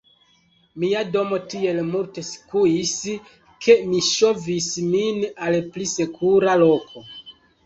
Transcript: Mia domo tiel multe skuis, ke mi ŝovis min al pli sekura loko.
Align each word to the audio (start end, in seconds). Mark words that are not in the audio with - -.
Mia 0.83 1.01
domo 1.15 1.37
tiel 1.53 1.81
multe 1.89 2.23
skuis, 2.29 2.95
ke 3.67 3.77
mi 3.91 4.01
ŝovis 4.09 4.71
min 4.89 5.21
al 5.51 5.61
pli 5.77 5.89
sekura 5.93 6.59
loko. 6.65 7.07